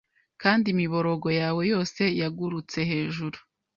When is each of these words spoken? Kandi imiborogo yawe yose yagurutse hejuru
Kandi 0.41 0.65
imiborogo 0.73 1.27
yawe 1.41 1.61
yose 1.73 2.01
yagurutse 2.21 2.79
hejuru 2.91 3.37